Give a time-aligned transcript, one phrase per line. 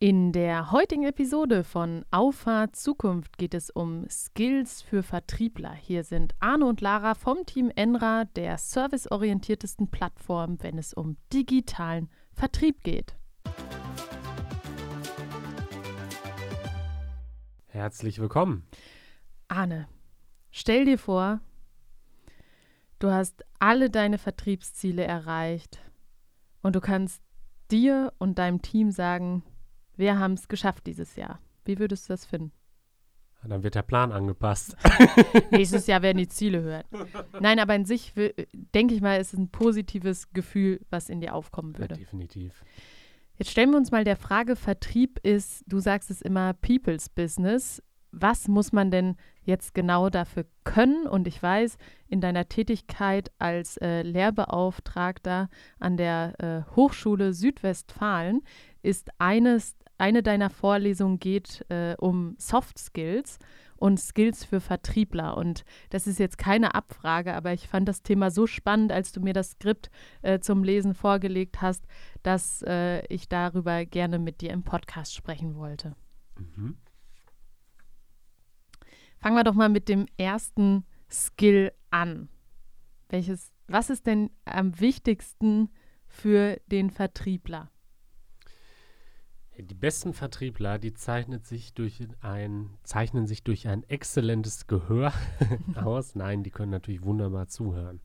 [0.00, 5.72] In der heutigen Episode von Auffahrt Zukunft geht es um Skills für Vertriebler.
[5.74, 12.08] Hier sind Arne und Lara vom Team Enra, der serviceorientiertesten Plattform, wenn es um digitalen
[12.32, 13.16] Vertrieb geht.
[17.66, 18.68] Herzlich willkommen.
[19.48, 19.88] Arne,
[20.52, 21.40] stell dir vor,
[23.00, 25.80] du hast alle deine Vertriebsziele erreicht
[26.62, 27.20] und du kannst
[27.72, 29.42] dir und deinem Team sagen,
[29.98, 31.40] wir haben es geschafft dieses Jahr.
[31.64, 32.52] Wie würdest du das finden?
[33.44, 34.76] Dann wird der Plan angepasst.
[35.50, 36.84] Nächstes Jahr werden die Ziele höher.
[37.40, 38.12] Nein, aber in sich
[38.74, 41.94] denke ich mal, ist es ein positives Gefühl, was in dir aufkommen würde.
[41.94, 42.64] Ja, definitiv.
[43.36, 47.82] Jetzt stellen wir uns mal der Frage, Vertrieb ist, du sagst es immer, People's Business.
[48.10, 51.06] Was muss man denn jetzt genau dafür können?
[51.06, 51.76] Und ich weiß,
[52.08, 58.42] in deiner Tätigkeit als äh, Lehrbeauftragter an der äh, Hochschule Südwestfalen
[58.82, 63.38] ist eines, eine deiner Vorlesungen geht äh, um Soft Skills
[63.76, 65.36] und Skills für Vertriebler.
[65.36, 69.20] Und das ist jetzt keine Abfrage, aber ich fand das Thema so spannend, als du
[69.20, 69.90] mir das Skript
[70.22, 71.86] äh, zum Lesen vorgelegt hast,
[72.22, 75.94] dass äh, ich darüber gerne mit dir im Podcast sprechen wollte.
[76.38, 76.76] Mhm.
[79.18, 82.28] Fangen wir doch mal mit dem ersten Skill an.
[83.08, 85.70] Welches, was ist denn am wichtigsten
[86.06, 87.70] für den Vertriebler?
[89.60, 95.12] Die besten Vertriebler, die zeichnet sich durch ein, zeichnen sich durch ein exzellentes Gehör
[95.74, 96.14] aus.
[96.14, 98.00] Nein, die können natürlich wunderbar zuhören.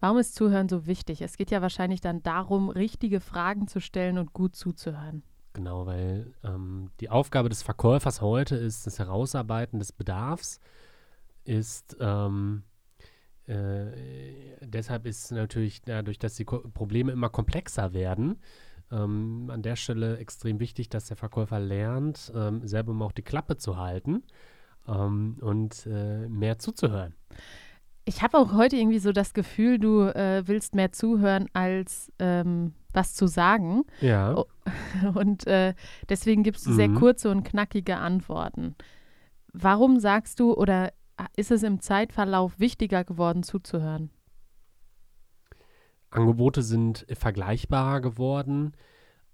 [0.00, 1.22] Warum ist Zuhören so wichtig?
[1.22, 5.22] Es geht ja wahrscheinlich dann darum, richtige Fragen zu stellen und gut zuzuhören.
[5.52, 10.60] Genau, weil ähm, die Aufgabe des Verkäufers heute ist das Herausarbeiten des Bedarfs,
[11.44, 12.62] ist ähm,
[13.46, 13.86] äh,
[14.60, 18.38] deshalb ist natürlich dadurch, dass die Ko Probleme immer komplexer werden,
[18.90, 23.22] ähm, an der Stelle extrem wichtig, dass der Verkäufer lernt, ähm, selber mal auch die
[23.22, 24.22] Klappe zu halten
[24.86, 27.14] ähm, und äh, mehr zuzuhören.
[28.04, 32.72] Ich habe auch heute irgendwie so das Gefühl, du äh, willst mehr zuhören als ähm,
[32.94, 33.84] was zu sagen.
[34.00, 34.44] Ja.
[35.14, 35.74] Und äh,
[36.08, 36.76] deswegen gibst du mhm.
[36.76, 38.74] sehr kurze und knackige Antworten.
[39.52, 40.92] Warum sagst du oder
[41.36, 44.10] ist es im Zeitverlauf wichtiger geworden zuzuhören?
[46.10, 48.72] Angebote sind vergleichbarer geworden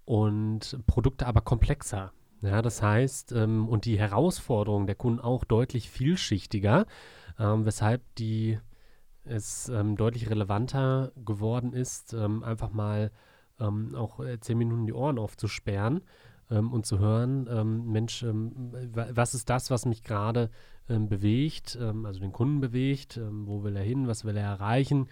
[0.05, 2.11] und Produkte aber komplexer.
[2.41, 6.85] Ja, das heißt, ähm, und die Herausforderungen der Kunden auch deutlich vielschichtiger,
[7.39, 8.59] ähm, weshalb die
[9.23, 13.11] es ähm, deutlich relevanter geworden ist, ähm, einfach mal
[13.59, 16.01] ähm, auch äh, zehn Minuten die Ohren aufzusperren
[16.51, 20.51] ähm, und zu hören, Mensch, was ist das, was mich gerade
[20.87, 25.07] bewegt, also den Kunden bewegt, wo will er hin, was will er erreichen,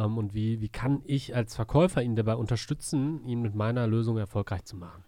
[0.00, 4.18] ähm, und wie, wie kann ich als Verkäufer ihn dabei unterstützen, ihn mit meiner Lösung
[4.18, 5.04] erfolgreich zu machen?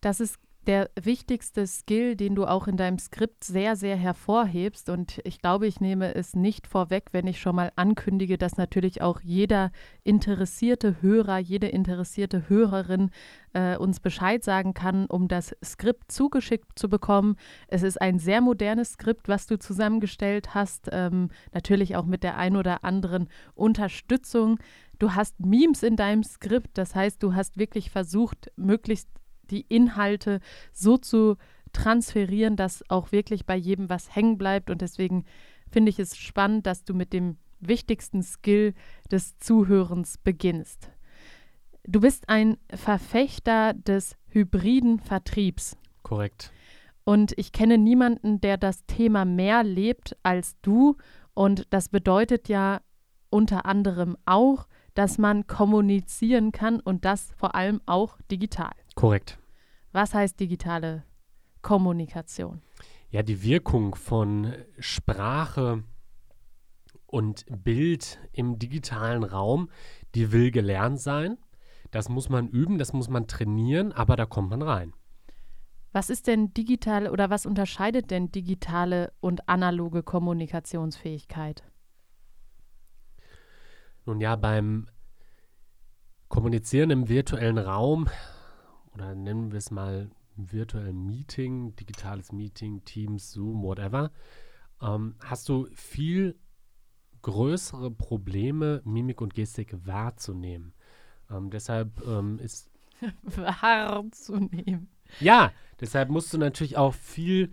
[0.00, 4.88] Das ist der wichtigste Skill, den du auch in deinem Skript sehr, sehr hervorhebst.
[4.88, 9.02] Und ich glaube, ich nehme es nicht vorweg, wenn ich schon mal ankündige, dass natürlich
[9.02, 9.72] auch jeder
[10.04, 13.10] interessierte Hörer, jede interessierte Hörerin
[13.54, 17.36] äh, uns Bescheid sagen kann, um das Skript zugeschickt zu bekommen.
[17.68, 22.36] Es ist ein sehr modernes Skript, was du zusammengestellt hast, ähm, natürlich auch mit der
[22.36, 24.58] ein oder anderen Unterstützung.
[24.98, 29.08] Du hast Memes in deinem Skript, das heißt, du hast wirklich versucht, möglichst
[29.50, 30.40] die Inhalte
[30.72, 31.36] so zu
[31.72, 34.70] transferieren, dass auch wirklich bei jedem was hängen bleibt.
[34.70, 35.24] Und deswegen
[35.70, 38.74] finde ich es spannend, dass du mit dem wichtigsten Skill
[39.10, 40.90] des Zuhörens beginnst.
[41.84, 45.76] Du bist ein Verfechter des hybriden Vertriebs.
[46.02, 46.52] Korrekt.
[47.04, 50.96] Und ich kenne niemanden, der das Thema mehr lebt als du.
[51.34, 52.80] Und das bedeutet ja
[53.30, 58.72] unter anderem auch, dass man kommunizieren kann und das vor allem auch digital.
[58.94, 59.38] Korrekt.
[59.92, 61.04] Was heißt digitale
[61.62, 62.60] Kommunikation?
[63.10, 65.84] Ja, die Wirkung von Sprache
[67.06, 69.68] und Bild im digitalen Raum,
[70.14, 71.36] die will gelernt sein.
[71.90, 74.94] Das muss man üben, das muss man trainieren, aber da kommt man rein.
[75.92, 81.62] Was ist denn digitale oder was unterscheidet denn digitale und analoge Kommunikationsfähigkeit?
[84.04, 84.88] Nun ja, beim
[86.28, 88.08] Kommunizieren im virtuellen Raum
[88.94, 94.10] oder nennen wir es mal virtuell Meeting, digitales Meeting, Teams, Zoom, whatever,
[94.80, 96.38] ähm, hast du viel
[97.22, 100.74] größere Probleme, Mimik und Gestik wahrzunehmen.
[101.30, 102.70] Ähm, deshalb ähm, ist
[103.22, 104.88] wahrzunehmen.
[105.20, 107.52] Ja, deshalb musst du natürlich auch viel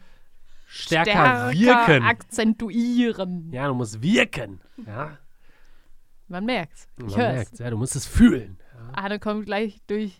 [0.65, 2.03] stärker, stärker wirken.
[2.03, 3.51] akzentuieren.
[3.51, 4.61] Ja, du musst wirken.
[4.85, 5.17] Ja.
[6.29, 6.87] Man merkt's.
[6.97, 8.57] Ich Man merkt's, ja, du musst es fühlen.
[8.73, 8.91] Ja.
[8.93, 10.17] Ah, dann kommt gleich durch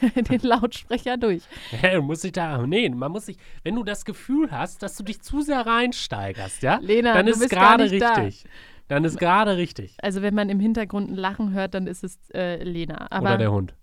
[0.30, 1.42] den Lautsprecher durch.
[1.82, 5.04] Ja, muss ich da, nee, man muss sich, wenn du das Gefühl hast, dass du
[5.04, 8.14] dich zu sehr reinsteigerst, ja, Lena, dann du ist gerade nicht da.
[8.14, 8.50] richtig.
[8.88, 9.96] Dann ist gerade richtig.
[10.00, 13.08] Also wenn man im Hintergrund ein Lachen hört, dann ist es äh, Lena.
[13.10, 13.74] Aber Oder der Hund.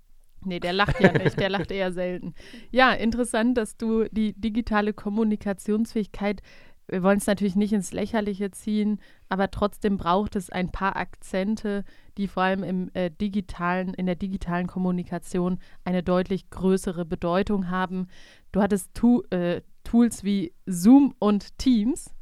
[0.45, 2.33] Nee, der lacht ja nicht, der lacht eher selten.
[2.71, 6.41] Ja, interessant, dass du die digitale Kommunikationsfähigkeit,
[6.87, 8.99] wir wollen es natürlich nicht ins Lächerliche ziehen,
[9.29, 11.83] aber trotzdem braucht es ein paar Akzente,
[12.17, 18.07] die vor allem im äh, digitalen, in der digitalen Kommunikation eine deutlich größere Bedeutung haben.
[18.51, 22.13] Du hattest tu, äh, Tools wie Zoom und Teams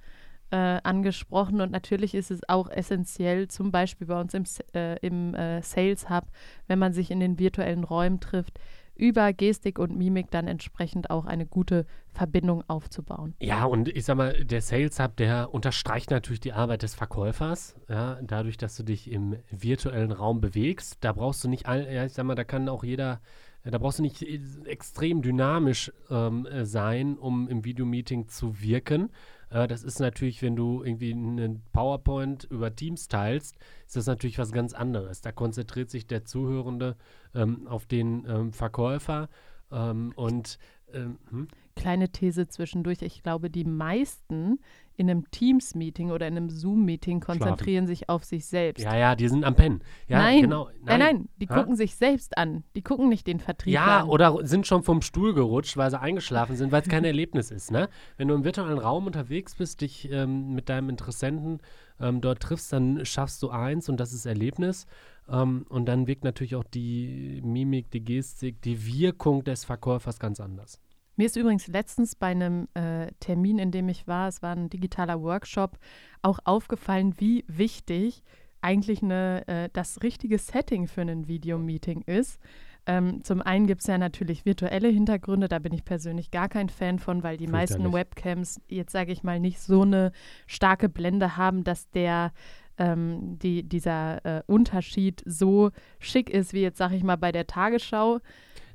[0.51, 4.43] äh, angesprochen und natürlich ist es auch essentiell, zum Beispiel bei uns im,
[4.73, 6.25] äh, im äh, Sales Hub,
[6.67, 8.59] wenn man sich in den virtuellen Räumen trifft,
[9.01, 13.33] über Gestik und Mimik dann entsprechend auch eine gute Verbindung aufzubauen.
[13.39, 17.75] Ja, und ich sag mal, der Sales Hub, der unterstreicht natürlich die Arbeit des Verkäufers.
[17.89, 22.05] Ja, dadurch, dass du dich im virtuellen Raum bewegst, da brauchst du nicht, all, ja,
[22.05, 23.21] ich sag mal, da kann auch jeder,
[23.63, 29.09] da brauchst du nicht äh, extrem dynamisch ähm, äh, sein, um im Videomeeting zu wirken.
[29.51, 34.39] Äh, das ist natürlich, wenn du irgendwie einen PowerPoint über Teams teilst, ist das natürlich
[34.39, 35.21] was ganz anderes.
[35.21, 36.95] Da konzentriert sich der Zuhörende
[37.35, 39.29] ähm, auf den ähm, Verkäufer
[39.71, 40.57] ähm, und
[40.93, 41.47] ähm, hm?
[41.75, 43.01] Kleine These zwischendurch.
[43.01, 44.59] Ich glaube, die meisten
[44.97, 48.83] in einem Teams-Meeting oder in einem Zoom-Meeting konzentrieren sich auf sich selbst.
[48.83, 49.81] Ja, ja, die sind am Pennen.
[50.07, 50.69] Ja, nein, genau.
[50.83, 51.55] nein, nein, die Ha?
[51.55, 52.63] gucken sich selbst an.
[52.75, 54.09] Die gucken nicht den Vertrieb Ja, an.
[54.09, 57.71] oder sind schon vom Stuhl gerutscht, weil sie eingeschlafen sind, weil es kein Erlebnis ist.
[57.71, 57.89] Ne?
[58.17, 61.61] Wenn du im virtuellen Raum unterwegs bist, dich ähm, mit deinem Interessenten
[61.99, 64.85] ähm, dort triffst, dann schaffst du eins und das ist Erlebnis.
[65.29, 70.39] Ähm, und dann wirkt natürlich auch die Mimik, die Gestik, die Wirkung des Verkäufers ganz
[70.39, 70.79] anders.
[71.15, 74.69] Mir ist übrigens letztens bei einem äh, Termin, in dem ich war, es war ein
[74.69, 75.77] digitaler Workshop,
[76.21, 78.23] auch aufgefallen, wie wichtig
[78.61, 82.39] eigentlich eine, äh, das richtige Setting für ein Videomeeting ist.
[82.87, 86.69] Ähm, zum einen gibt es ja natürlich virtuelle Hintergründe, da bin ich persönlich gar kein
[86.69, 87.93] Fan von, weil die meisten.
[87.93, 90.11] Webcams jetzt sage ich mal nicht so eine
[90.47, 92.31] starke Blende haben, dass der
[92.77, 95.69] ähm, die, dieser äh, Unterschied so
[95.99, 98.19] schick ist, wie jetzt sage ich mal bei der Tagesschau.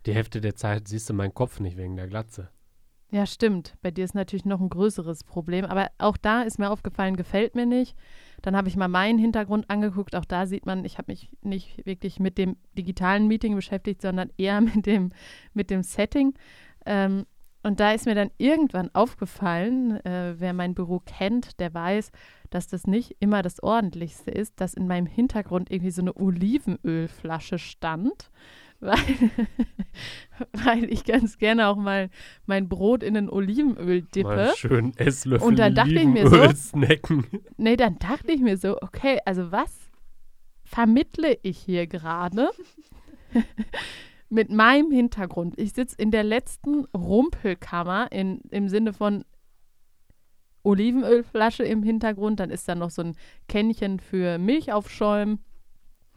[0.07, 2.49] Die Hälfte der Zeit siehst du meinen Kopf nicht wegen der Glatze.
[3.11, 3.77] Ja, stimmt.
[3.83, 5.65] Bei dir ist natürlich noch ein größeres Problem.
[5.65, 7.97] Aber auch da ist mir aufgefallen, gefällt mir nicht.
[8.43, 10.17] Dann habe ich mal meinen Hintergrund angeguckt.
[10.17, 14.31] Auch da sieht man, ich habe mich nicht wirklich mit dem digitalen Meeting beschäftigt, sondern
[14.37, 15.13] eher mit dem,
[15.55, 16.35] mit dem Setting.
[16.85, 17.27] Ähm,
[17.63, 22.13] und da ist mir dann irgendwann aufgefallen, äh, wer mein Büro kennt, der weiß,
[22.51, 27.59] dass das nicht immer das Ordentlichste ist, dass in meinem Hintergrund irgendwie so eine Olivenölflasche
[27.59, 28.31] stand,
[28.81, 28.99] weil,
[30.53, 32.11] weil ich ganz gerne auch mal
[32.47, 34.29] mein Brot in ein Olivenöl dippe.
[34.29, 37.27] Mal schön Esslöffel Und dann dachte ich mir so- snacken.
[37.57, 39.91] Nee, dann dachte ich mir so, okay, also was
[40.65, 42.51] vermittle ich hier gerade
[44.29, 45.59] mit meinem Hintergrund?
[45.59, 49.25] Ich sitze in der letzten Rumpelkammer in, im Sinne von
[50.65, 53.17] Olivenölflasche im Hintergrund, dann ist da noch so ein
[53.49, 55.39] Kännchen für Milch aufschäumen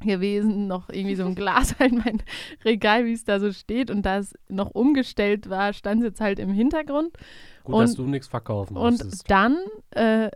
[0.08, 2.22] gewesen, noch irgendwie so ein Glas halt mein
[2.66, 6.22] Regal, wie es da so steht und da es noch umgestellt war, stand es jetzt
[6.22, 7.18] halt im Hintergrund.
[7.64, 9.30] Gut, dass Und- du nichts verkaufen Und musstest.
[9.30, 9.58] dann
[9.92, 10.30] äh,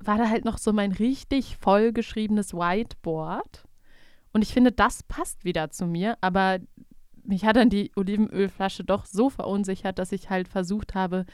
[0.00, 3.64] war da halt noch so mein richtig vollgeschriebenes Whiteboard.
[4.32, 6.16] Und ich finde, das passt wieder zu mir.
[6.20, 6.58] Aber
[7.24, 11.24] mich hat dann die Olivenölflasche doch so verunsichert, dass ich halt versucht habe,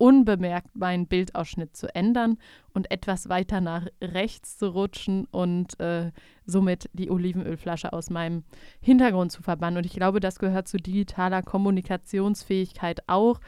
[0.00, 2.38] unbemerkt meinen Bildausschnitt zu ändern
[2.72, 6.10] und etwas weiter nach rechts zu rutschen und äh,
[6.46, 8.44] somit die Olivenölflasche aus meinem
[8.80, 9.76] Hintergrund zu verbannen.
[9.76, 13.40] Und ich glaube, das gehört zu digitaler Kommunikationsfähigkeit auch,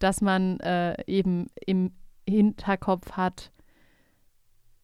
[0.00, 1.92] dass man äh, eben im
[2.28, 3.52] Hinterkopf hat,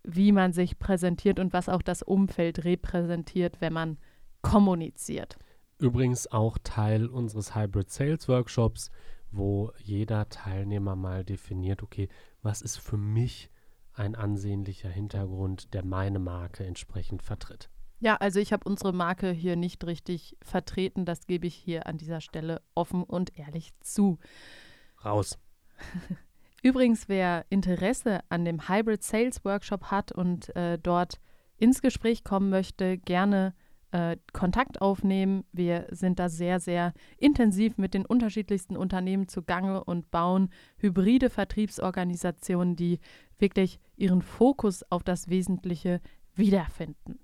[0.04, 3.98] wie man sich präsentiert und was auch das Umfeld repräsentiert, wenn man
[4.42, 5.36] kommuniziert.
[5.78, 8.90] Übrigens auch Teil unseres Hybrid Sales Workshops,
[9.36, 12.08] wo jeder Teilnehmer mal definiert, okay,
[12.42, 13.50] was ist für mich
[13.92, 17.70] ein ansehnlicher Hintergrund, der meine Marke entsprechend vertritt.
[17.98, 21.06] Ja, also ich habe unsere Marke hier nicht richtig vertreten.
[21.06, 24.18] Das gebe ich hier an dieser Stelle offen und ehrlich zu.
[25.02, 25.38] Raus.
[26.62, 31.20] Übrigens, wer Interesse an dem Hybrid Sales Workshop hat und äh, dort
[31.56, 33.54] ins Gespräch kommen möchte, gerne
[33.92, 35.44] äh, Kontakt aufnehmen.
[35.52, 42.76] Wir sind da sehr, sehr intensiv mit den unterschiedlichsten Unternehmen zugange und bauen hybride Vertriebsorganisationen,
[42.76, 42.98] die
[43.38, 46.00] wirklich ihren Fokus auf das Wesentliche
[46.34, 47.20] wiederfinden.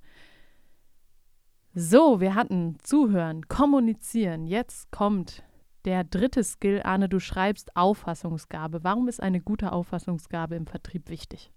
[1.75, 4.47] So, wir hatten Zuhören, Kommunizieren.
[4.47, 5.43] Jetzt kommt
[5.85, 8.85] der dritte Skill, Arne, du schreibst Auffassungsgabe.
[8.85, 11.51] Warum ist eine gute Auffassungsgabe im Vertrieb wichtig?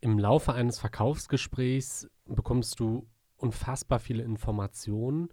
[0.00, 3.06] Im Laufe eines Verkaufsgesprächs bekommst du
[3.40, 5.30] unfassbar viele Informationen,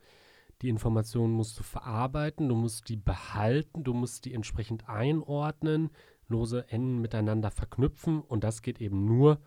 [0.62, 5.92] Die Informationen musst du verarbeiten, du musst die behalten, du musst die entsprechend einordnen,
[6.28, 9.40] lose Enden miteinander verknüpfen und das geht eben nur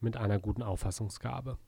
[0.00, 1.58] mit einer guten Auffassungsgabe.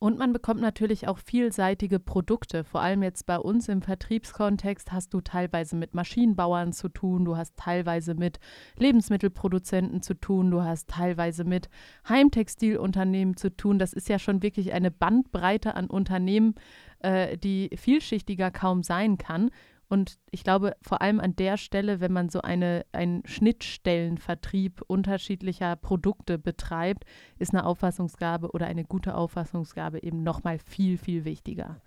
[0.00, 2.62] Und man bekommt natürlich auch vielseitige Produkte.
[2.62, 7.36] Vor allem jetzt bei uns im Vertriebskontext hast du teilweise mit Maschinenbauern zu tun, du
[7.36, 8.38] hast teilweise mit
[8.76, 11.68] Lebensmittelproduzenten zu tun, du hast teilweise mit
[12.08, 13.80] Heimtextilunternehmen zu tun.
[13.80, 16.54] Das ist ja schon wirklich eine Bandbreite an Unternehmen,
[17.00, 19.50] äh, die vielschichtiger kaum sein kann.
[19.88, 25.76] Und ich glaube, vor allem an der Stelle, wenn man so eine, einen Schnittstellenvertrieb unterschiedlicher
[25.76, 27.04] Produkte betreibt,
[27.38, 31.80] ist eine Auffassungsgabe oder eine gute Auffassungsgabe eben nochmal viel, viel wichtiger.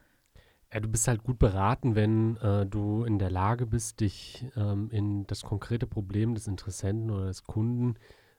[0.74, 4.90] Ja, du bist halt gut beraten, wenn äh, du in der Lage bist, dich ähm,
[4.90, 7.96] in das konkrete Problem des Interessenten oder des Kunden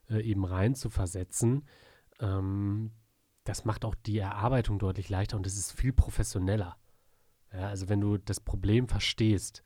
[0.09, 1.67] äh, eben rein zu versetzen.
[2.21, 2.91] Ähm,
[3.45, 6.77] das macht auch die Erarbeitung deutlich leichter und es ist viel professioneller.
[7.53, 9.63] Ja, also wenn du das Problem verstehst,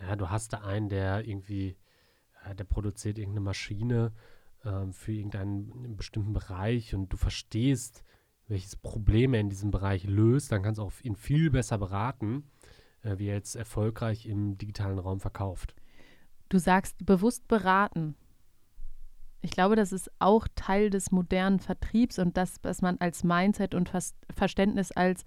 [0.00, 1.76] ja, du hast da einen, der irgendwie,
[2.44, 4.12] ja, der produziert irgendeine Maschine
[4.64, 8.04] ähm, für irgendeinen bestimmten Bereich und du verstehst,
[8.48, 12.50] welches Problem er in diesem Bereich löst, dann kannst du auch ihn viel besser beraten,
[13.02, 15.74] äh, wie er jetzt erfolgreich im digitalen Raum verkauft.
[16.48, 18.14] Du sagst bewusst beraten.
[19.42, 23.74] Ich glaube, das ist auch Teil des modernen Vertriebs und das, was man als Mindset
[23.74, 23.90] und
[24.34, 25.24] Verständnis als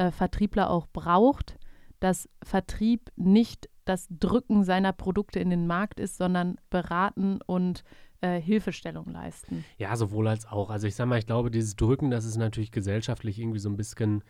[0.00, 1.58] äh, Vertriebler auch braucht,
[2.00, 7.84] dass Vertrieb nicht das Drücken seiner Produkte in den Markt ist, sondern beraten und
[8.22, 9.62] äh, Hilfestellung leisten.
[9.76, 10.70] Ja, sowohl als auch.
[10.70, 13.76] Also ich sage mal, ich glaube, dieses Drücken, das ist natürlich gesellschaftlich irgendwie so ein
[13.76, 14.24] bisschen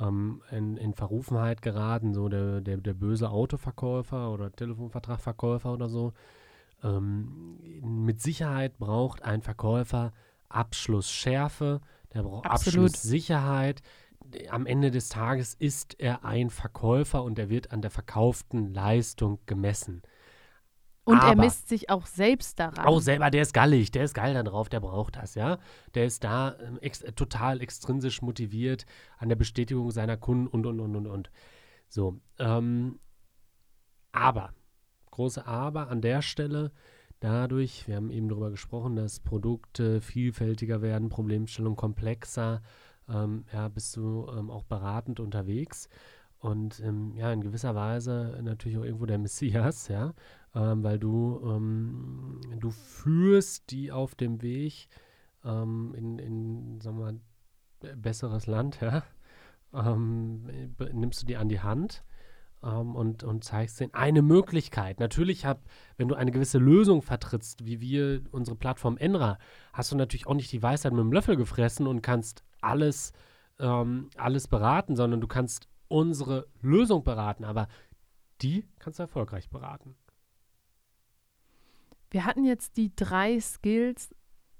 [0.00, 6.12] ähm, in, in, Verrufenheit geraten, so der, der, der böse Autoverkäufer oder Telefonvertragverkäufer oder so.
[6.82, 10.12] Ähm, mit Sicherheit braucht ein Verkäufer
[10.48, 11.80] Abschlussschärfe,
[12.12, 12.90] der braucht Absolut.
[12.90, 13.82] Abschlusssicherheit,
[14.50, 19.38] am Ende des Tages ist er ein Verkäufer und er wird an der verkauften Leistung
[19.46, 20.02] gemessen.
[21.04, 22.86] Und Aber er misst sich auch selbst daran.
[22.86, 25.58] Auch selber, der ist gallig, der ist geil da drauf, der braucht das, ja.
[25.94, 28.86] Der ist da ähm, ex total extrinsisch motiviert
[29.18, 31.30] an der Bestätigung seiner Kunden und, und, und, und, und.
[31.88, 32.98] So, ähm,
[34.12, 34.54] aber,
[35.10, 36.72] große Aber an der Stelle,
[37.20, 42.62] dadurch, wir haben eben darüber gesprochen, dass Produkte vielfältiger werden, Problemstellungen komplexer,
[43.08, 45.88] ähm, ja, bist du ähm, auch beratend unterwegs.
[46.38, 50.12] Und ähm, ja, in gewisser Weise natürlich auch irgendwo der Messias, ja,
[50.54, 54.88] ähm, weil du, ähm, du führst die auf dem Weg
[55.42, 57.20] ähm, in, in, sagen wir mal,
[57.96, 59.02] besseres Land, ja,
[60.92, 62.04] nimmst du die an die Hand
[62.60, 65.00] und, und zeigst denen eine Möglichkeit.
[65.00, 65.64] Natürlich hab,
[65.96, 69.36] wenn du eine gewisse Lösung vertrittst, wie wir unsere Plattform Enra,
[69.72, 73.12] hast du natürlich auch nicht die Weisheit mit dem Löffel gefressen und kannst alles,
[73.58, 77.68] ähm, alles beraten, sondern du kannst unsere Lösung beraten, aber
[78.42, 79.96] die kannst du erfolgreich beraten.
[82.10, 84.14] Wir hatten jetzt die drei Skills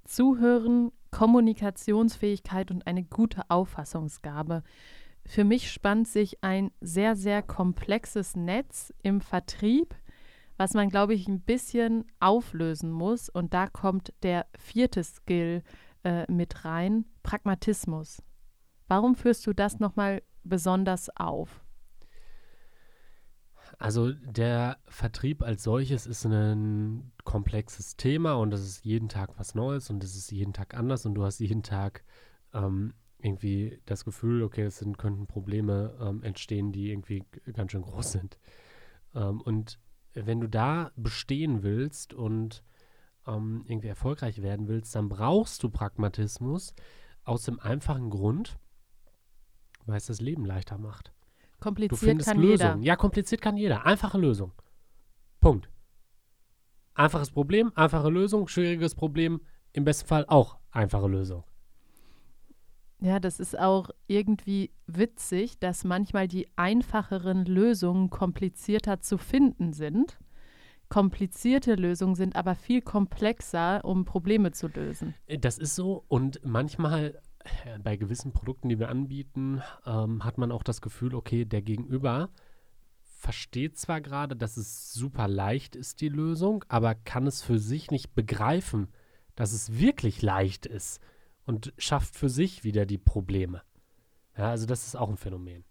[0.04, 4.62] Zuhören, Kommunikationsfähigkeit und eine gute Auffassungsgabe.
[5.26, 9.94] Für mich spannt sich ein sehr, sehr komplexes Netz im Vertrieb,
[10.56, 13.28] was man, glaube ich, ein bisschen auflösen muss.
[13.28, 15.62] Und da kommt der vierte Skill
[16.04, 18.23] äh, mit rein, Pragmatismus.
[18.88, 21.64] Warum führst du das nochmal besonders auf?
[23.78, 29.54] Also der Vertrieb als solches ist ein komplexes Thema und es ist jeden Tag was
[29.54, 32.04] Neues und es ist jeden Tag anders und du hast jeden Tag
[32.52, 37.82] ähm, irgendwie das Gefühl, okay, es sind, könnten Probleme ähm, entstehen, die irgendwie ganz schön
[37.82, 38.38] groß sind.
[39.14, 39.78] Ähm, und
[40.12, 42.62] wenn du da bestehen willst und
[43.26, 46.75] ähm, irgendwie erfolgreich werden willst, dann brauchst du Pragmatismus
[47.25, 48.59] aus dem einfachen Grund,
[49.87, 51.12] weil es das Leben leichter macht.
[51.61, 52.50] Kompliziert kann Lösungen.
[52.50, 52.76] jeder.
[52.87, 53.87] Ja, kompliziert kann jeder.
[53.87, 54.52] Einfache Lösung.
[55.40, 55.71] Punkt.
[56.95, 59.40] Einfaches Problem, einfache Lösung, schwieriges Problem,
[59.73, 61.45] im besten Fall auch einfache Lösung.
[63.00, 70.19] Ja, das ist auch irgendwie witzig, dass manchmal die einfacheren Lösungen komplizierter zu finden sind.
[70.88, 75.14] Komplizierte Lösungen sind aber viel komplexer, um Probleme zu lösen.
[75.26, 77.21] Äh, das ist so und manchmal
[77.64, 81.62] äh, bei gewissen Produkten, die wir anbieten, ähm, hat man auch das Gefühl, okay, der
[81.62, 82.31] Gegenüber
[83.25, 87.91] versteht zwar gerade, dass es super leicht ist, die Lösung, aber kann es für sich
[87.91, 88.88] nicht begreifen,
[89.35, 91.00] dass es wirklich leicht ist
[91.47, 93.62] und schafft für sich wieder die Probleme.
[94.37, 95.64] Ja, also das ist auch ein Phänomen.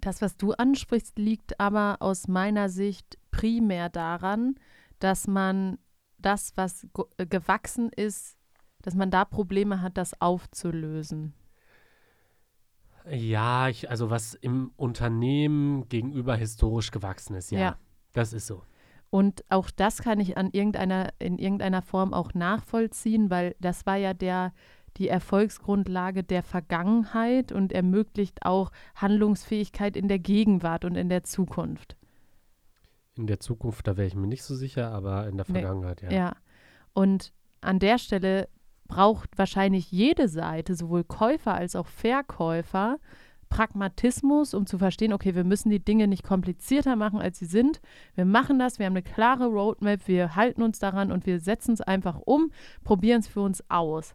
[0.00, 4.54] Das, was du ansprichst, liegt aber aus meiner Sicht primär daran,
[4.98, 5.78] dass man
[6.18, 6.86] das, was
[7.16, 8.36] äh, gewachsen ist,
[8.82, 11.34] dass man da Probleme hat, das aufzulösen.
[13.10, 17.58] Ja, ich, also was im Unternehmen gegenüber historisch gewachsen ist, ja.
[17.58, 17.78] Ja.
[18.12, 18.62] Das ist so.
[19.10, 23.96] Und auch das kann ich an irgendeiner, in irgendeiner Form auch nachvollziehen, weil das war
[23.96, 24.52] ja der,
[24.98, 31.96] die Erfolgsgrundlage der Vergangenheit und ermöglicht auch Handlungsfähigkeit in der Gegenwart und in der Zukunft.
[33.14, 36.02] In der Zukunft, da wäre ich mir nicht so sicher, aber in der Nee, Vergangenheit,
[36.02, 36.10] ja.
[36.10, 36.36] Ja.
[36.92, 38.48] Und an der Stelle
[38.86, 42.98] braucht wahrscheinlich jede Seite, sowohl Käufer als auch Verkäufer,
[43.48, 47.80] Pragmatismus, um zu verstehen, okay, wir müssen die Dinge nicht komplizierter machen, als sie sind.
[48.14, 51.72] Wir machen das, wir haben eine klare Roadmap, wir halten uns daran und wir setzen
[51.72, 52.50] es einfach um,
[52.84, 54.14] probieren es für uns aus.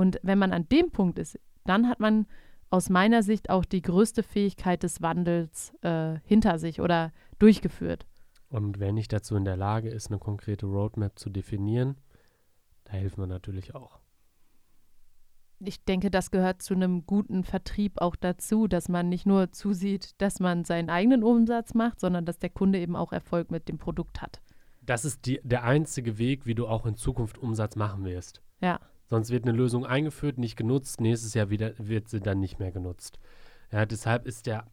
[0.00, 2.26] Und wenn man an dem Punkt ist, dann hat man
[2.70, 8.06] aus meiner Sicht auch die größte Fähigkeit des Wandels äh, hinter sich oder durchgeführt.
[8.48, 11.98] Und wer nicht dazu in der Lage ist, eine konkrete Roadmap zu definieren,
[12.84, 14.00] da helfen wir natürlich auch.
[15.58, 20.18] ich denke, das gehört zu einem guten Vertrieb auch dazu, dass man nicht nur zusieht,
[20.22, 23.76] dass man seinen eigenen Umsatz macht, sondern dass der Kunde eben auch Erfolg mit dem
[23.76, 24.40] Produkt hat.
[24.80, 28.40] Das ist die, der einzige Weg, wie du auch in Zukunft Umsatz machen wirst.
[28.62, 28.80] Ja.
[29.10, 32.70] Sonst wird eine Lösung eingeführt, nicht genutzt, nächstes Jahr wieder wird sie dann nicht mehr
[32.70, 33.18] genutzt.
[33.72, 34.64] Ja, deshalb ist der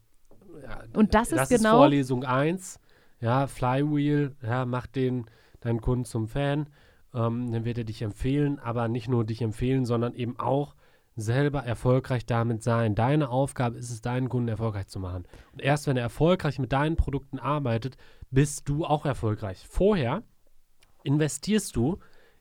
[0.64, 2.80] ja, Und das ist das genau- ist Vorlesung 1.
[3.20, 5.26] Ja, Flywheel, ja, mach den
[5.62, 6.70] deinen Kunden zum Fan,
[7.16, 10.76] ähm, dann wird er dich empfehlen, aber nicht nur dich empfehlen, sondern eben auch
[11.16, 12.94] selber erfolgreich damit sein.
[12.94, 15.26] Deine Aufgabe ist es, deinen Kunden erfolgreich zu machen.
[15.52, 17.98] Und erst wenn er erfolgreich mit deinen Produkten arbeitet,
[18.30, 19.66] bist du auch erfolgreich.
[19.68, 20.22] Vorher
[21.04, 21.98] investierst du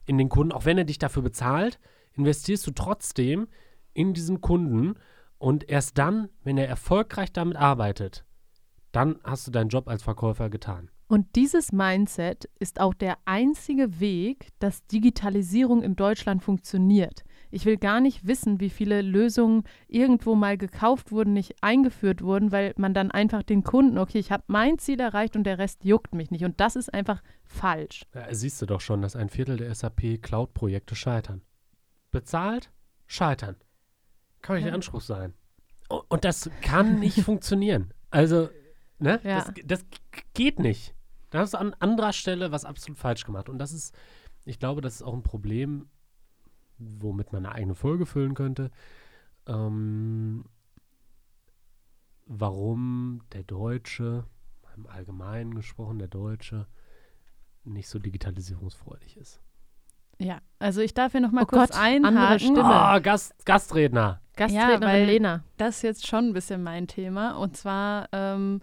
[0.07, 1.79] in den Kunden, auch wenn er dich dafür bezahlt,
[2.13, 3.47] investierst du trotzdem
[3.93, 4.95] in diesen Kunden
[5.37, 8.25] und erst dann, wenn er erfolgreich damit arbeitet,
[8.91, 10.89] dann hast du deinen Job als Verkäufer getan.
[11.07, 17.23] Und dieses Mindset ist auch der einzige Weg, dass Digitalisierung in Deutschland funktioniert.
[17.51, 22.51] Ich will gar nicht wissen, wie viele Lösungen irgendwo mal gekauft wurden, nicht eingeführt wurden,
[22.51, 25.83] weil man dann einfach den Kunden, okay, ich habe mein Ziel erreicht und der Rest
[25.85, 26.43] juckt mich nicht.
[26.43, 28.05] Und das ist einfach falsch.
[28.11, 31.41] Da siehst du doch schon, dass ein Viertel der SAP Cloud-Projekte scheitern.
[32.11, 32.71] Bezahlt,
[33.05, 33.55] scheitern.
[34.41, 34.69] Kann nicht Ja.
[34.71, 35.33] der Anspruch sein.
[36.09, 37.93] Und, das kann nicht funktionieren.
[38.09, 38.49] Also,
[38.99, 39.19] ne?
[39.23, 39.45] Ja.
[39.45, 39.85] Das, das
[40.33, 40.93] geht nicht.
[41.29, 43.49] Da hast du an anderer Stelle was absolut falsch gemacht.
[43.49, 43.93] Und das ist,
[44.45, 45.89] ich glaube, das ist auch ein Problem,
[46.77, 48.71] womit man eine eigene Folge füllen könnte.
[49.47, 50.45] Ähm,
[52.25, 54.25] warum der Deutsche,
[54.75, 56.67] im Allgemeinen gesprochen, der Deutsche
[57.63, 59.41] nicht so digitalisierungsfreudig ist.
[60.19, 62.39] Ja, also ich darf hier noch mal Oh kurz Gott, andere einhaken.
[62.39, 62.63] Stimme.
[62.63, 64.21] Ah, Gast, Gastredner.
[64.35, 65.43] Gastrednerin weil- Lena.
[65.57, 67.37] Das ist jetzt schon ein bisschen mein Thema.
[67.37, 68.61] Und zwar, ähm,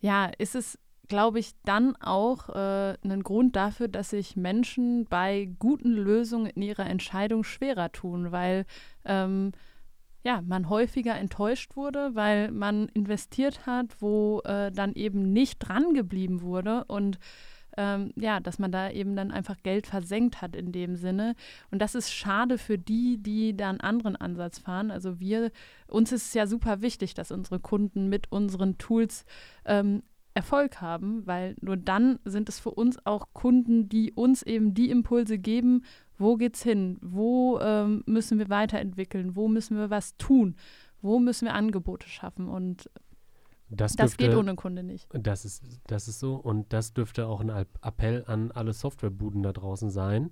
[0.00, 5.50] ja, ist es, glaube ich, dann auch äh, ein Grund dafür, dass sich Menschen bei
[5.58, 8.66] guten Lösungen in ihrer Entscheidung schwerer tun, weil
[9.04, 9.52] ähm,
[10.24, 15.94] ja, man häufiger enttäuscht wurde, weil man investiert hat, wo äh, dann eben nicht dran
[15.94, 17.18] geblieben wurde und
[17.78, 21.34] ähm, ja, dass man da eben dann einfach Geld versenkt hat in dem Sinne.
[21.70, 24.90] Und das ist schade für die, die da einen anderen Ansatz fahren.
[24.90, 25.52] Also wir,
[25.86, 29.24] uns ist es ja super wichtig, dass unsere Kunden mit unseren Tools
[29.64, 30.02] ähm,
[30.34, 34.90] Erfolg haben, weil nur dann sind es für uns auch Kunden, die uns eben die
[34.90, 35.84] Impulse geben,
[36.16, 40.56] wo geht's hin, wo ähm, müssen wir weiterentwickeln, wo müssen wir was tun,
[41.02, 42.88] wo müssen wir Angebote schaffen und
[43.68, 45.08] Das, das dürfte, geht ohne Kunde nicht.
[45.12, 46.34] Das ist, das ist so.
[46.36, 50.30] Und das dürfte auch ein App- Appell an alle Softwarebuden da draußen sein.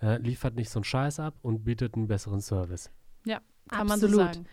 [0.00, 2.90] Äh, liefert nicht so einen Scheiß ab und bietet einen besseren Service.
[3.68, 4.34] Kann man so Absolut.
[4.34, 4.46] sagen.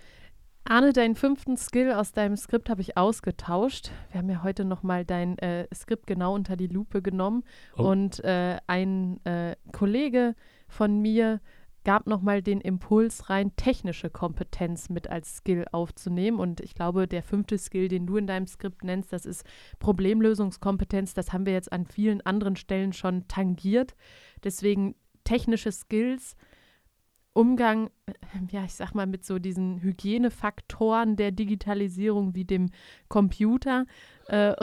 [0.65, 3.91] Arne, deinen fünften Skill aus deinem Skript habe ich ausgetauscht.
[4.11, 7.43] Wir haben ja heute nochmal dein äh, Skript genau unter die Lupe genommen.
[7.77, 7.83] Oh.
[7.83, 10.35] Und äh, ein äh, Kollege
[10.69, 11.41] von mir
[11.83, 16.39] gab nochmal den Impuls rein, technische Kompetenz mit als Skill aufzunehmen.
[16.39, 19.45] Und ich glaube, der fünfte Skill, den du in deinem Skript nennst, das ist
[19.79, 21.13] Problemlösungskompetenz.
[21.13, 23.95] Das haben wir jetzt an vielen anderen Stellen schon tangiert.
[24.45, 24.95] Deswegen
[25.25, 26.37] technische Skills,
[27.33, 28.13] Umgang, äh,
[28.51, 32.69] ja, ich sag mal, mit so diesen Hygienefaktoren der Digitalisierung wie dem
[33.07, 33.85] Computer.
[34.27, 34.53] Äh,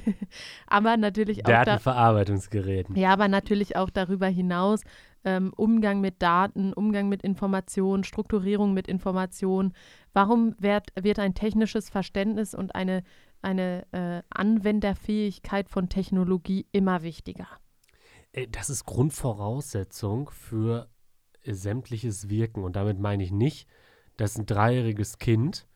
[0.66, 2.96] aber natürlich auch da, Datenverarbeitungsgeräten.
[2.96, 4.82] ja, aber natürlich auch darüber hinaus
[5.24, 9.72] ähm, Umgang mit Daten, Umgang mit Informationen, Strukturierung mit Informationen.
[10.12, 13.02] Warum wird, wird ein technisches Verständnis und eine,
[13.40, 17.48] eine äh, Anwenderfähigkeit von Technologie immer wichtiger?
[18.32, 20.88] Äh, Das ist Grundvoraussetzung für
[21.44, 22.64] sämtliches Wirken.
[22.64, 23.68] Und damit meine ich nicht,
[24.16, 25.66] dass ein dreijähriges Kind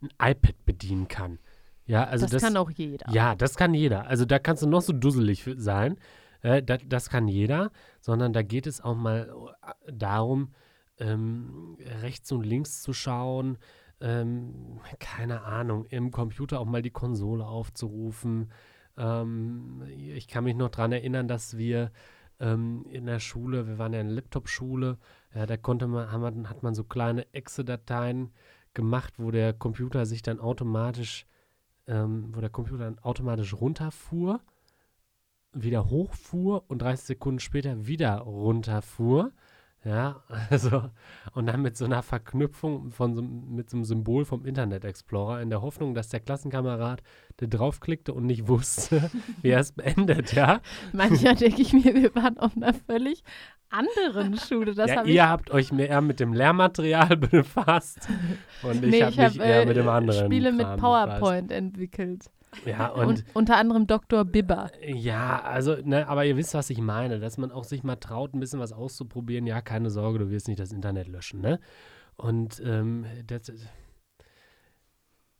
[0.00, 1.38] ein iPad bedienen kann.
[1.86, 3.10] Ja, also das, das, kann auch jeder.
[3.10, 4.06] Ja, das kann jeder.
[4.06, 5.96] Also da kannst du noch so dusselig sein.
[6.42, 9.30] Äh, das, das kann jeder, sondern da geht es auch mal
[9.86, 10.52] äh, darum,
[10.98, 13.58] ähm, rechts und links zu schauen,
[14.00, 18.52] ähm, keine Ahnung, im Computer auch mal die Konsole aufzurufen.
[18.96, 21.90] Ähm, ich kann mich noch daran erinnern, dass wir
[22.40, 24.98] ähm, in der Schule, wir waren ja in der Laptop-Schule,
[25.34, 28.32] ja, da konnte man, man, hat man so kleine Exe-Dateien
[28.74, 31.26] gemacht, wo der Computer sich dann automatisch,
[31.86, 34.40] ähm, wo der Computer dann automatisch runterfuhr,
[35.52, 39.32] wieder hochfuhr und 30 Sekunden später wieder runterfuhr.
[39.84, 40.90] Ja, also,
[41.34, 45.40] und dann mit so einer Verknüpfung von so, mit so einem Symbol vom Internet Explorer
[45.40, 47.02] in der Hoffnung, dass der Klassenkamerad
[47.36, 49.10] da draufklickte und nicht wusste,
[49.42, 50.60] wie er es beendet, ja.
[50.92, 53.22] Manchmal denke ich mir, wir waren auf einer völlig
[53.70, 54.74] anderen Schule.
[54.74, 58.08] Das ja, hab ihr habt euch mehr mit dem Lehrmaterial befasst
[58.62, 61.48] und ich nee, habe mich hab, eher äh, mit dem anderen Spiele Kram mit PowerPoint
[61.48, 61.58] befasst.
[61.58, 62.30] entwickelt.
[62.64, 64.24] Ja, und, und, unter anderem Dr.
[64.24, 64.70] Bibber.
[64.86, 68.34] Ja, also, ne, aber ihr wisst, was ich meine, dass man auch sich mal traut,
[68.34, 69.46] ein bisschen was auszuprobieren.
[69.46, 71.60] Ja, keine Sorge, du wirst nicht das Internet löschen, ne?
[72.16, 73.48] Und ähm, das,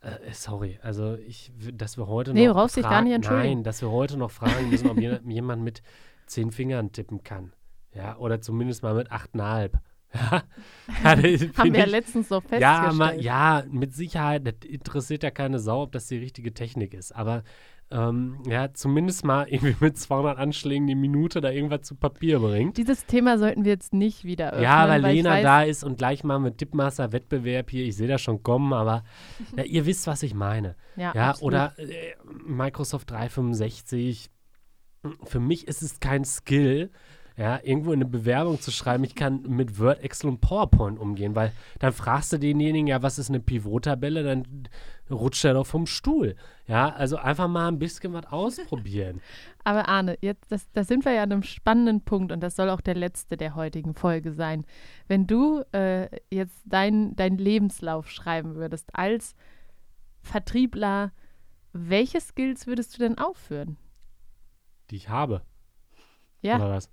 [0.01, 2.55] äh, sorry, also ich, dass wir heute nee, noch.
[2.55, 3.55] Nee, du dich gar nicht entschuldigen.
[3.55, 5.83] Nein, dass wir heute noch fragen müssen, ob jemand mit
[6.27, 7.53] zehn Fingern tippen kann.
[7.93, 9.79] Ja, oder zumindest mal mit achteinhalb.
[10.15, 10.43] Ja,
[11.05, 12.63] Haben wir ja letztens so festgestellt.
[12.63, 16.95] Ja, ma, ja, mit Sicherheit, das interessiert ja keine Sau, ob das die richtige Technik
[16.95, 17.15] ist.
[17.15, 17.43] Aber
[17.91, 22.77] ähm, ja, zumindest mal irgendwie mit 200 Anschlägen die Minute da irgendwas zu Papier bringt.
[22.77, 24.65] Dieses Thema sollten wir jetzt nicht wieder öffnen.
[24.65, 28.21] Ja, weil, weil Lena da ist und gleich mal mit Tippmaster-Wettbewerb hier, ich sehe das
[28.21, 29.05] schon kommen, aber
[29.57, 30.77] ja, ihr wisst, was ich meine.
[30.97, 32.15] Ja, ja oder äh,
[32.47, 34.31] Microsoft 365.
[35.25, 36.91] Für mich ist es kein Skill,
[37.39, 41.37] ja, irgendwo in eine Bewerbung zu schreiben, ich kann mit Word, Excel und PowerPoint umgehen,
[41.37, 44.69] weil dann fragst du denjenigen, ja, was ist eine Pivot-Tabelle, dann
[45.09, 46.35] rutscht er doch vom Stuhl.
[46.67, 49.21] Ja, also einfach mal ein bisschen was ausprobieren.
[49.65, 52.71] Aber Arne, jetzt, das, da sind wir ja an einem spannenden Punkt und das soll
[52.71, 54.67] auch der letzte der heutigen Folge sein.
[55.07, 59.37] Wenn du äh, jetzt deinen dein Lebenslauf schreiben würdest als
[60.23, 61.13] Vertriebler,
[61.73, 63.77] welche Skills würdest du denn aufführen?
[64.91, 65.43] Die ich habe.
[66.43, 66.57] Ja.
[66.57, 66.91] Oder was?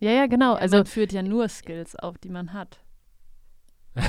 [0.00, 0.54] Ja, ja, genau.
[0.54, 2.80] also man führt ja nur Skills auf, die man hat.
[3.94, 4.08] Hä,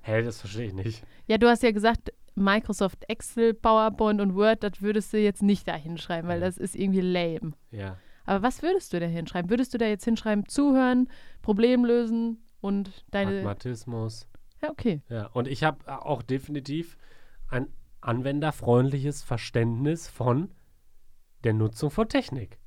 [0.00, 1.04] hey, das verstehe ich nicht.
[1.26, 5.68] Ja, du hast ja gesagt, Microsoft Excel, PowerPoint und Word, das würdest du jetzt nicht
[5.68, 7.52] da hinschreiben, weil das ist irgendwie lame.
[7.70, 7.98] Ja.
[8.24, 9.50] Aber was würdest du da hinschreiben?
[9.50, 11.08] Würdest du da jetzt hinschreiben, zuhören,
[11.42, 13.36] Problem lösen und deine.
[13.36, 14.26] Pragmatismus.
[14.62, 15.02] Ja, okay.
[15.10, 16.96] Ja, und ich habe auch definitiv
[17.48, 17.68] ein
[18.00, 20.50] anwenderfreundliches Verständnis von
[21.44, 22.58] der Nutzung von Technik.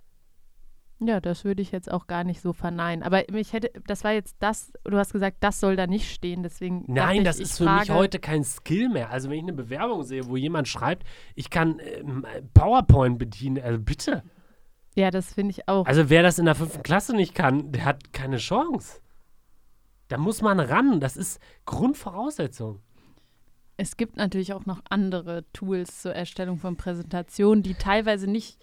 [1.00, 3.04] Ja, das würde ich jetzt auch gar nicht so verneinen.
[3.04, 6.42] Aber ich hätte, das war jetzt das, du hast gesagt, das soll da nicht stehen,
[6.42, 6.86] deswegen.
[6.88, 9.12] Nein, ich, das ist für frage, mich heute kein Skill mehr.
[9.12, 11.04] Also, wenn ich eine Bewerbung sehe, wo jemand schreibt,
[11.36, 14.24] ich kann ähm, PowerPoint bedienen, also bitte.
[14.96, 15.86] Ja, das finde ich auch.
[15.86, 19.00] Also, wer das in der fünften Klasse nicht kann, der hat keine Chance.
[20.08, 21.00] Da muss man ran.
[21.00, 22.82] Das ist Grundvoraussetzung.
[23.80, 28.58] Es gibt natürlich auch noch andere Tools zur Erstellung von Präsentationen, die teilweise nicht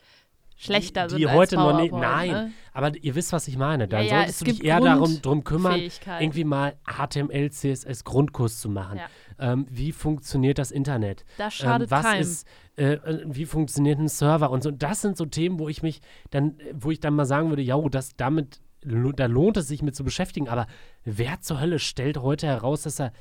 [0.56, 1.92] schlechter die, die heute noch nicht.
[1.92, 2.52] Nein, ne?
[2.72, 3.88] aber ihr wisst, was ich meine.
[3.88, 5.80] Dann ja, ja, solltest du dich eher darum drum kümmern,
[6.20, 8.98] irgendwie mal HTML, CSS Grundkurs zu machen.
[8.98, 9.52] Ja.
[9.52, 11.24] Ähm, wie funktioniert das Internet?
[11.38, 12.20] Das schadet ähm, was keinem.
[12.20, 14.70] Ist, äh, äh, wie funktioniert ein Server und so.
[14.70, 17.78] Das sind so Themen, wo ich mich dann, wo ich dann mal sagen würde, ja,
[17.88, 20.48] das damit da lohnt es sich mit zu beschäftigen.
[20.48, 20.66] Aber
[21.04, 23.12] wer zur Hölle stellt heute heraus, dass er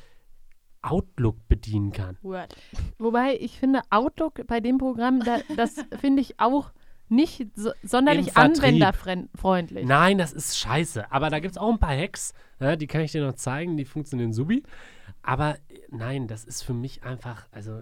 [0.82, 2.18] Outlook bedienen kann?
[2.22, 2.56] Word.
[2.98, 6.72] Wobei ich finde, Outlook bei dem Programm, da, das finde ich auch
[7.14, 9.86] nicht so, sonderlich anwenderfreundlich.
[9.86, 11.12] Nein, das ist scheiße.
[11.12, 13.78] Aber da gibt es auch ein paar Hacks, ja, die kann ich dir noch zeigen,
[13.78, 14.64] die funktionieren subi.
[15.22, 15.58] Aber
[15.90, 17.82] nein, das ist für mich einfach, also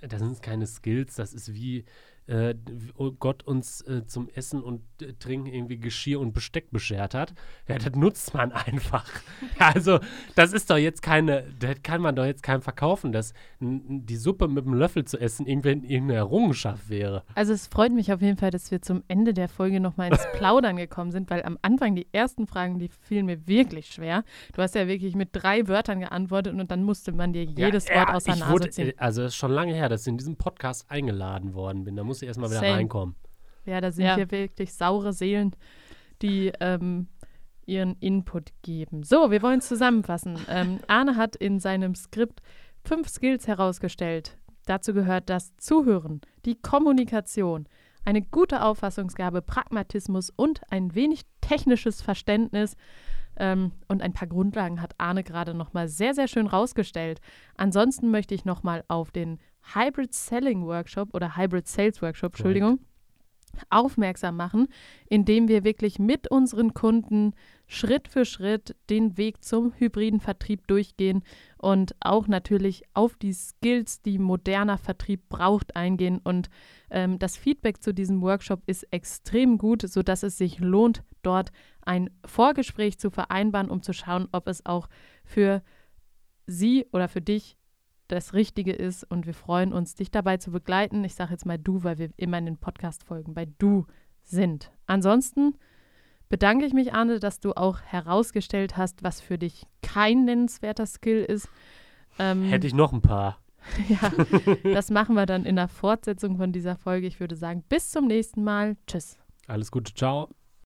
[0.00, 1.84] das sind keine Skills, das ist wie
[2.30, 2.54] äh,
[2.96, 7.34] oh Gott uns äh, zum Essen und äh, Trinken irgendwie Geschirr und Besteck beschert hat.
[7.66, 9.10] Ja, das nutzt man einfach.
[9.58, 9.98] also,
[10.36, 14.46] das ist doch jetzt keine, das kann man doch jetzt keinem verkaufen, dass die Suppe
[14.46, 17.24] mit dem Löffel zu essen irgendeine Errungenschaft wäre.
[17.34, 20.26] Also, es freut mich auf jeden Fall, dass wir zum Ende der Folge nochmal ins
[20.34, 24.22] Plaudern gekommen sind, weil am Anfang die ersten Fragen, die fielen mir wirklich schwer.
[24.54, 27.96] Du hast ja wirklich mit drei Wörtern geantwortet und dann musste man dir jedes ja,
[27.96, 28.92] Wort aus der Nase ziehen.
[28.98, 31.96] Also, es ist schon lange her, dass ich in diesem Podcast eingeladen worden bin.
[31.96, 32.78] Da muss musste erstmal wieder Same.
[32.78, 33.14] reinkommen.
[33.64, 34.16] Ja, da sind ja.
[34.16, 35.54] hier wirklich saure Seelen,
[36.22, 37.08] die ähm,
[37.66, 39.02] ihren Input geben.
[39.02, 40.38] So, wir wollen zusammenfassen.
[40.48, 42.40] Ähm, Arne hat in seinem Skript
[42.84, 44.36] fünf Skills herausgestellt.
[44.66, 47.66] Dazu gehört das Zuhören, die Kommunikation,
[48.04, 52.76] eine gute Auffassungsgabe, Pragmatismus und ein wenig technisches Verständnis.
[53.36, 57.20] Ähm, und ein paar Grundlagen hat Arne gerade nochmal sehr, sehr schön rausgestellt.
[57.56, 59.38] Ansonsten möchte ich nochmal auf den
[59.74, 62.80] Hybrid Selling Workshop oder Hybrid Sales Workshop, Entschuldigung,
[63.68, 64.68] aufmerksam machen,
[65.08, 67.34] indem wir wirklich mit unseren Kunden
[67.66, 71.22] Schritt für Schritt den Weg zum hybriden Vertrieb durchgehen
[71.58, 76.20] und auch natürlich auf die Skills, die moderner Vertrieb braucht, eingehen.
[76.22, 76.50] Und
[76.90, 82.10] ähm, das Feedback zu diesem Workshop ist extrem gut, sodass es sich lohnt, dort ein
[82.24, 84.88] Vorgespräch zu vereinbaren, um zu schauen, ob es auch
[85.24, 85.62] für
[86.46, 87.56] Sie oder für dich
[88.10, 89.04] das Richtige ist.
[89.04, 91.04] Und wir freuen uns, dich dabei zu begleiten.
[91.04, 93.86] Ich sage jetzt mal du, weil wir immer in den Podcast-Folgen bei du
[94.24, 94.70] sind.
[94.86, 95.54] Ansonsten
[96.28, 101.24] bedanke ich mich, Arne, dass du auch herausgestellt hast, was für dich kein nennenswerter Skill
[101.24, 101.48] ist.
[102.18, 103.38] Ähm, Hätte ich noch ein paar.
[103.88, 104.12] ja,
[104.74, 107.06] das machen wir dann in der Fortsetzung von dieser Folge.
[107.06, 108.76] Ich würde sagen, bis zum nächsten Mal.
[108.86, 109.18] Tschüss.
[109.46, 110.30] Alles Gute, ciao.